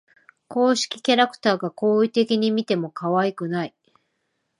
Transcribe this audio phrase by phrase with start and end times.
[0.47, 3.75] 公式キャラクターが好意的に見てもかわいくない